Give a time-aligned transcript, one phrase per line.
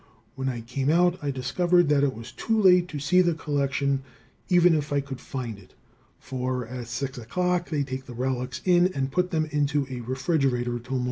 [0.33, 4.01] When I came out I discovered that it was too late to see the collection,
[4.49, 5.75] even if I could find it,
[6.17, 10.79] for at 6 o'clock they take the relics in and put them into a refrigerator
[10.79, 10.99] till morning.